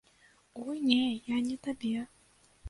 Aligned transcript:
Ой, 0.63 0.79
не, 0.91 1.03
я 1.27 1.37
не 1.49 1.57
табе. 1.69 1.95